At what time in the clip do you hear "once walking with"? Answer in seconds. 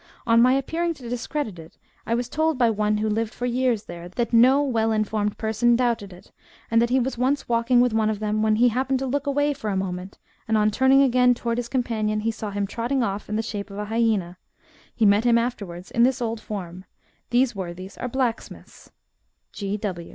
7.19-7.93